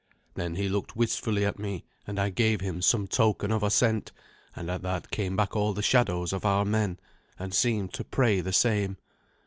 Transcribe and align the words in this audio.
Then 0.33 0.55
he 0.55 0.67
looked 0.67 0.95
wistfully 0.95 1.45
at 1.45 1.59
me, 1.59 1.83
and 2.07 2.17
I 2.19 2.31
gave 2.31 2.59
him 2.59 2.81
some 2.81 3.05
token 3.07 3.51
of 3.51 3.61
assent; 3.61 4.11
and 4.55 4.67
at 4.71 4.81
that 4.81 5.11
came 5.11 5.35
back 5.37 5.55
all 5.55 5.73
the 5.73 5.83
shadows 5.83 6.33
of 6.33 6.43
our 6.43 6.65
men, 6.65 6.99
and 7.37 7.53
seemed 7.53 7.93
to 7.93 8.03
pray 8.03 8.41
the 8.41 8.51
same. 8.51 8.97